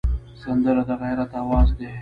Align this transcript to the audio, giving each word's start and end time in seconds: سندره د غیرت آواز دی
سندره 0.43 0.83
د 0.89 0.91
غیرت 1.01 1.31
آواز 1.41 1.69
دی 1.77 1.87